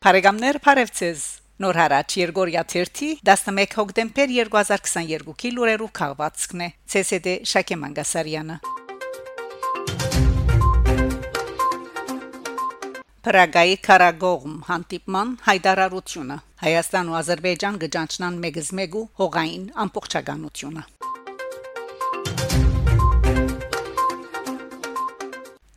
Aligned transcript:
Փարեգամներ 0.00 0.56
Փարեվցես 0.64 1.22
Նոր 1.60 1.76
հարաճ 1.76 2.14
Երգորիա 2.16 2.60
1 2.82 3.00
11 3.30 3.74
հոկտեմբեր 3.76 4.30
2022-ի 4.36 5.50
լուրերով 5.56 5.90
քաղվածքն 5.98 6.62
է 6.64 6.68
ՑՍԴ 7.00 7.34
Շակե 7.50 7.76
Մանգասարյանը 7.82 8.56
Պրագայի 13.28 13.76
Կարագողմ 13.90 14.56
հանդիպման 14.70 15.36
հայտարարությունը 15.50 16.40
Հայաստան 16.64 17.12
ու 17.12 17.20
Ադրբեջան 17.20 17.78
գճանչնան 17.84 18.42
մեգզ 18.48 18.74
մեգու 18.80 19.06
հողային 19.20 19.70
ամբողջականությունը 19.84 20.88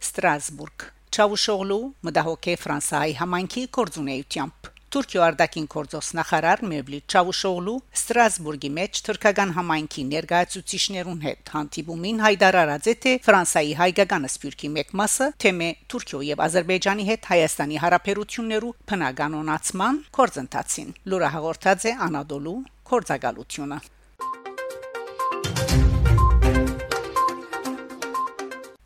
Ստրասբուրգ 0.08 0.93
Չավուշօղլու 1.14 1.82
մդահոկե 2.08 2.54
Ֆրանսայի 2.58 3.12
համայնքի 3.20 3.64
կորձունեությամբ 3.78 4.70
Թուրքիո 4.94 5.22
արտաքին 5.26 5.68
գործոս 5.74 6.08
նախարար 6.18 6.62
Մևլիթ 6.70 7.14
Չավուշօղլու 7.14 7.76
Ստրասբուրգի 7.98 8.70
մեջ 8.78 9.02
թուրքական 9.08 9.54
համայնքի 9.58 10.04
ներկայացուցիչներուն 10.10 11.22
հետ 11.26 11.52
հանդիպումին 11.54 12.22
հայտարարած 12.26 12.90
է 12.90 12.96
թե 13.06 13.14
Ֆրանսայի 13.28 13.74
հայկական 13.82 14.28
սփյուռքի 14.34 14.70
մեկ 14.78 14.94
մասը 15.02 15.28
թեմե 15.46 15.70
Թուրքիո 15.94 16.22
եւ 16.30 16.44
Ադրբեջանի 16.46 17.08
հետ 17.10 17.30
Հայաստանի 17.34 17.82
հարաբերություններու 17.84 18.72
բնականոնացման 18.94 20.00
կորձընթացին 20.18 20.96
լուրը 21.14 21.34
հաղորդած 21.38 21.86
է 21.90 21.96
Անադոլու 22.10 22.58
կորձակալությունը 22.94 23.82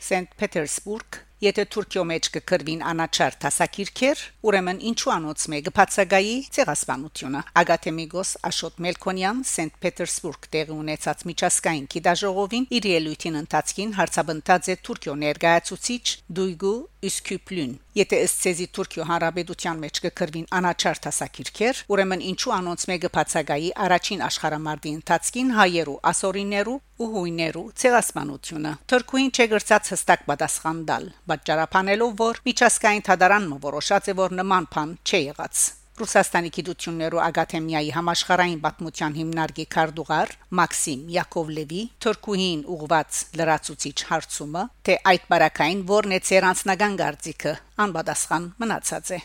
Սենտ 0.08 0.38
Պետերսբուրգ 0.39 1.27
Եթե 1.38 1.63
Թուրքիո 1.69 2.02
մեջ 2.09 2.27
կկրվին 2.33 2.80
անաչար 2.91 3.35
տասակիրքեր, 3.43 4.21
ուրեմն 4.49 4.80
ինչու 4.89 5.11
անոց 5.13 5.43
մեկը 5.53 5.73
բացագայի 5.77 6.31
ցեղասպանությունը։ 6.55 7.41
Ագաթեմիգոս 7.61 8.31
Աշոտ 8.49 8.81
Մելքոնյան 8.88 9.43
Սենտ 9.52 9.77
Պետերսբուրգ 9.85 10.49
տեղի 10.58 10.77
ունեցած 10.81 11.21
միջազգային 11.30 11.85
գիտաժողովին 11.93 12.67
իր 12.80 12.89
ելույթին 12.97 13.41
ընթացքին 13.45 13.93
հարցաբնտած 14.02 14.71
է 14.73 14.77
Թուրքիո 14.88 15.15
ներկայացուցիչ 15.27 16.05
Դույգու 16.41 16.77
Իսկյուպլուն 17.11 17.77
Եթե 17.98 18.17
ըստ 18.28 18.42
ցեզի 18.44 18.66
Թուրքիո 18.78 19.06
հանրապետության 19.09 19.80
մեջ 19.81 20.00
կկրվին 20.03 20.44
անաչար 20.58 21.00
տասակիրքեր, 21.06 21.80
ուրեմն 21.94 22.26
ինչու 22.28 22.54
անոնց 22.58 22.84
մեկը 22.92 23.09
բացագայի 23.16 23.72
առաջին 23.86 24.22
աշխարհամարտի 24.28 24.92
ընթացքին 24.98 25.50
հայերու, 25.58 25.98
ասորիներու 26.12 26.78
ու 26.78 27.09
հույներու 27.16 27.66
ցեղասպանությունը։ 27.81 28.76
Թուրքուին 28.94 29.34
չգրծած 29.34 29.92
հստակ 29.95 30.30
պատասխան 30.30 30.86
տալ, 30.92 31.09
պատճառաբանելով, 31.34 32.16
որ 32.22 32.42
միջազգային 32.52 33.06
թադարանը 33.09 33.59
որոշած 33.66 34.14
է, 34.14 34.17
որ 34.22 34.39
նման 34.44 34.72
բան 34.78 34.95
չի 35.02 35.23
եղած։ 35.26 35.66
Ռուսաստանի 35.98 36.50
գիտություններու 36.53 37.22
ակադեմիայի 37.26 37.88
համաշխարհային 37.95 38.59
պատմության 38.62 39.16
հիմնարկի 39.17 39.64
քարտուղար 39.76 40.34
Մաքսիմ 40.59 41.08
Յակովլևի 41.16 41.80
Թուրքուհին 42.06 42.62
ուղված 42.76 43.22
լրացուցիչ 43.42 43.95
հարցումը, 44.12 44.64
թե 44.86 44.98
այդ 45.14 45.26
բարակային 45.34 45.81
որն 45.89 46.14
է 46.14 46.22
ցեր 46.30 46.48
անձնական 46.52 47.00
գարձիկը, 47.02 47.56
անպատասխան 47.88 48.48
մնացած 48.62 49.12
է։ 49.17 49.20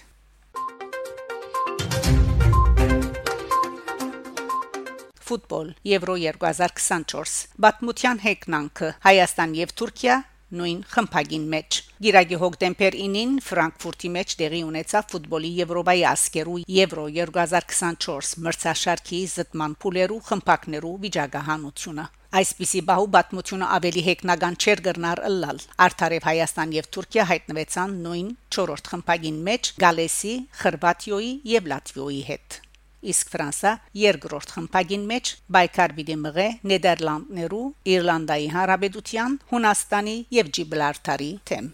Ֆուտբոլ 5.29 5.69
Եվրո 5.93 6.17
2024 6.25 7.39
Բաթմության 7.69 8.25
հեգնանքը 8.25 8.95
Հայաստան 9.13 9.59
եւ 9.61 9.77
Թուրքիա 9.77 10.17
նույն 10.59 10.81
խմբագին 10.93 11.45
մեջ 11.53 11.79
Գիրագի 12.07 12.39
հոկտեմբեր 12.43 12.97
9-ին 13.03 13.37
Ֆրանկֆուրտի 13.49 14.11
մեջ 14.17 14.35
տեղի 14.43 14.63
ունեցավ 14.69 15.07
ֆուտբոլի 15.13 15.53
Եվրոպայի 15.59 16.03
ասկերու 16.13 16.57
Եվրո 16.77 17.05
2024 17.19 18.33
մրցաշարքի 18.47 19.21
զտման 19.37 19.77
փուլերու 19.85 20.19
խմբակներու 20.33 20.97
վիճակահանությունը 21.07 22.09
Այսպիսի 22.33 22.81
բահու 22.89 23.09
բացմությունը 23.15 23.67
ավելի 23.77 24.03
հեգնական 24.09 24.55
չեր 24.57 24.81
գրնար 24.87 25.21
ըլլալ 25.29 25.59
Արթարև 25.87 26.29
Հայաստան 26.31 26.75
եւ 26.79 26.91
Թուրքիա 26.97 27.27
հայտնվեցան 27.33 27.97
նույն 28.09 28.35
4-րդ 28.57 28.93
խմբագին 28.95 29.41
մեջ 29.53 29.73
Գալեսի, 29.85 30.35
Խրվատիոյի 30.63 31.33
եւ 31.53 31.73
Լատվիոյի 31.75 32.23
հետ 32.33 32.63
իսկ 33.11 33.33
Ֆրանսա 33.35 33.73
երկրորդ 34.03 34.55
խմբագին 34.57 35.07
մեջ 35.13 35.33
բայկար 35.57 35.97
պիտի 35.99 36.19
մղե 36.27 36.49
Նեդերլանդներու, 36.73 37.65
Իռլանդայի 37.95 38.53
Հանրապետության, 38.57 39.41
Հունաստանի 39.55 40.19
եւ 40.43 40.53
Ջիբրալթարի 40.59 41.33
թեմ։ 41.51 41.73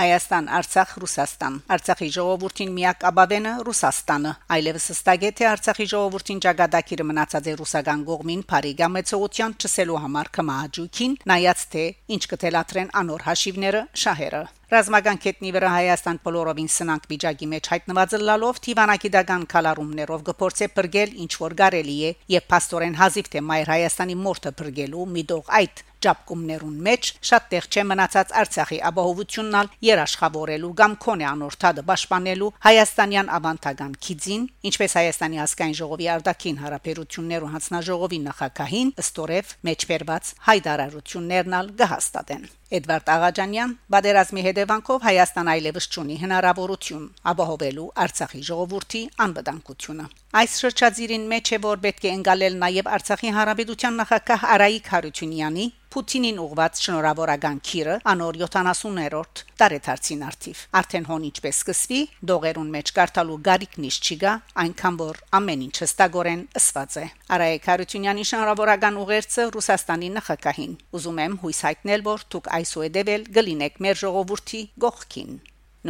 Հայաստան, 0.00 0.46
Արցախ, 0.56 0.92
Ռուսաստան։ 1.02 1.56
Արցախի 1.74 2.06
ժողովրդին 2.14 2.70
միակ 2.72 3.02
աբավենը 3.10 3.50
Ռուսաստանը։ 3.66 4.30
Այլևս 4.56 4.86
հստակ 4.92 5.26
է 5.28 5.30
թե 5.40 5.48
Արցախի 5.50 5.86
ժողովրդին 5.92 6.40
ճակատագիրը 6.46 7.06
մնացած 7.10 7.50
է 7.50 7.54
ռուսական 7.60 8.04
կողմին 8.08 8.44
Փարիգա 8.52 8.88
մեծողության 8.94 9.56
չսելու 9.60 9.98
համար 10.04 10.30
կմահաճուքին, 10.38 11.18
նայած 11.34 11.66
թե 11.74 11.84
ինչ 12.16 12.22
կթելաթրեն 12.32 12.94
անոր 13.02 13.26
հաշիվները 13.28 13.84
շահերը։ 14.04 14.42
Ռազմական 14.70 15.18
կետնի 15.18 15.50
վրա 15.56 15.70
Հայաստան 15.74 16.18
բոլորովին 16.26 16.68
սնանկ 16.70 17.08
վիճակի 17.10 17.48
մեջ 17.54 17.70
հայտնված 17.72 18.14
լալով 18.28 18.60
Տիվանագիտական 18.66 19.48
կալարումներով 19.50 20.24
գործե 20.30 20.70
բրգել 20.78 21.18
ինչ 21.26 21.32
որ 21.42 21.58
կարելի 21.64 21.98
է 22.06 22.14
եւ 22.38 22.56
աստորեն 22.60 22.98
հազիվ 23.02 23.34
թե 23.34 23.46
մայր 23.50 23.74
Հայաստանի 23.74 24.18
մորթը 24.22 24.52
բրգելու 24.60 25.08
միտող 25.18 25.50
այդ 25.58 25.82
ճապկումներուն 26.00 26.76
մեջ 26.86 27.08
շատ 27.28 27.48
տեղ 27.52 27.66
չէ 27.70 27.82
մնացած 27.90 28.30
Արցախի 28.40 28.78
ապահովություննալ 28.90 29.70
երաշխավորելու 29.86 30.70
կամ 30.80 30.94
քոնե 31.04 31.26
անորթադը 31.30 31.84
պաշտպանելու 31.90 32.50
հայաստանյան 32.66 33.32
ավանդական 33.36 33.96
քիզին, 34.06 34.46
ինչպես 34.70 34.96
Հայաստանի 35.00 35.42
ազգային 35.44 35.76
ժողովի 35.80 36.08
արդակին 36.14 36.62
հարաբերություններու 36.64 37.52
հանձնաժողովի 37.56 38.22
նախակահին 38.30 38.94
ըստորև 39.04 39.52
մեջբերված 39.70 40.32
հայտարարություններնալ 40.48 41.70
գահստատեն։ 41.84 42.48
Էդվարդ 42.70 43.08
Աղաջանյան, 43.10 43.70
Բադերազմի 43.90 44.42
հետ 44.46 44.58
հետևանքով 44.60 45.04
Հայաստան 45.06 45.48
այլևս 45.50 45.86
չունի 45.90 46.16
հնարավորություն 46.20 47.04
ապահովելու 47.30 47.84
Արցախի 48.04 48.40
ժողովրդի 48.48 49.00
անվտանգությունը։ 49.24 50.04
Այս 50.40 50.56
շրջազիրին 50.60 51.24
մեջ 51.30 51.52
է 51.56 51.58
որ 51.64 51.80
պետք 51.86 52.04
է 52.04 52.12
ընկալել 52.20 52.58
նաև 52.60 52.90
Արցախի 52.96 53.32
հանրապետության 53.40 53.96
նախագահ 54.00 54.44
Արայիկ 54.56 54.90
Հարությունյանի 54.94 55.66
Պուտինին 55.90 56.36
ուղված 56.38 56.80
շնորհավորական 56.84 57.56
քիրը 57.66 57.94
անոր 58.12 58.36
70-րդ 58.44 59.40
տարեթարցին 59.58 60.20
արդիվ 60.28 60.60
արդեն 60.80 61.08
հոն 61.08 61.24
ինչպես 61.28 61.56
սկսվի 61.60 61.98
դողերուն 62.30 62.70
մեջ 62.74 62.92
կարդալու 62.98 63.38
գարիկնիշ 63.48 63.98
չգա 64.06 64.34
այնքան 64.64 65.00
որ 65.00 65.18
ամեն 65.40 65.64
ինչ 65.66 65.74
հստակորեն 65.82 66.44
ըսված 66.60 66.94
է 67.02 67.06
Արայիկ 67.34 67.66
Հարությունյանի 67.70 68.26
շնորհավորական 68.30 69.00
ուղերձը 69.02 69.48
Ռուսաստանի 69.58 70.12
նախագահին 70.20 70.78
ուզում 71.00 71.20
եմ 71.26 71.34
հույս 71.42 71.62
հայտնել 71.66 72.06
որ 72.06 72.24
դուք 72.36 72.52
այսուհետև 72.60 73.26
գլինեք 73.40 73.82
մեր 73.82 74.00
ժողովրդի 74.04 74.62
գողքին 74.86 75.34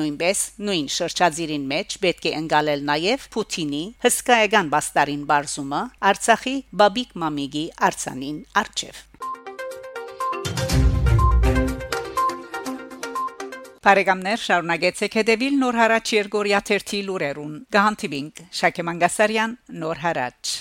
Նույնպես 0.01 0.41
նույն 0.65 0.89
շրջազիրին 0.97 1.65
մեջ 1.75 1.95
պետք 2.05 2.31
է 2.31 2.35
ընկալել 2.41 2.85
նաև 2.93 3.29
Պուտինի 3.35 3.85
հսկայական 4.07 4.73
բաստարին 4.77 5.29
բարձումը 5.35 5.85
Արցախի 6.15 6.57
Բաբիկ 6.85 7.17
Մամիգի 7.25 7.69
արցանին 7.91 8.43
արչև 8.65 9.07
Բարեկամներ 13.87 14.41
շարունակեցեք 14.45 15.15
հետևել 15.19 15.55
Նոր 15.63 15.79
հարաճ 15.81 16.13
Երգորիա 16.19 16.61
1-ի 16.67 17.01
լուրերուն։ 17.09 17.57
Գահանտիվինգ 17.79 18.47
Շակե 18.61 18.89
Մանգասարյան 18.91 19.59
Նոր 19.81 20.05
հարաճ 20.05 20.57